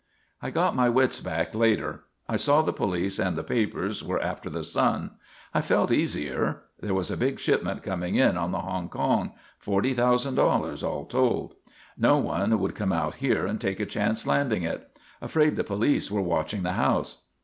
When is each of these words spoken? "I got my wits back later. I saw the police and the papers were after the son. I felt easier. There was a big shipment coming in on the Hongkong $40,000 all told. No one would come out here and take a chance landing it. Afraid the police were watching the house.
"I 0.41 0.49
got 0.49 0.75
my 0.75 0.89
wits 0.89 1.19
back 1.19 1.53
later. 1.53 2.05
I 2.27 2.35
saw 2.35 2.63
the 2.63 2.73
police 2.73 3.19
and 3.19 3.35
the 3.35 3.43
papers 3.43 4.03
were 4.03 4.19
after 4.19 4.49
the 4.49 4.63
son. 4.63 5.11
I 5.53 5.61
felt 5.61 5.91
easier. 5.91 6.63
There 6.79 6.95
was 6.95 7.11
a 7.11 7.15
big 7.17 7.39
shipment 7.39 7.83
coming 7.83 8.15
in 8.15 8.35
on 8.35 8.51
the 8.51 8.61
Hongkong 8.61 9.33
$40,000 9.63 10.83
all 10.83 11.05
told. 11.05 11.53
No 11.99 12.17
one 12.17 12.57
would 12.57 12.73
come 12.73 12.91
out 12.91 13.13
here 13.17 13.45
and 13.45 13.61
take 13.61 13.79
a 13.79 13.85
chance 13.85 14.25
landing 14.25 14.63
it. 14.63 14.89
Afraid 15.21 15.55
the 15.55 15.63
police 15.63 16.09
were 16.09 16.23
watching 16.23 16.63
the 16.63 16.73
house. 16.73 17.19